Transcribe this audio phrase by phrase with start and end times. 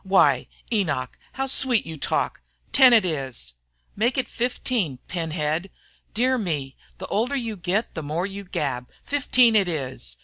[0.03, 2.41] "Why, Enoch, how sweet you talk!
[2.71, 3.53] Ten it is!"
[3.95, 5.69] "Make it fifteen, pin head!"
[6.15, 8.89] "Dear me, the older you get the more you gab!
[9.03, 10.17] Fifteen it is!"